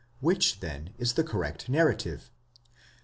[0.19, 2.31] Which then is the correct narrative?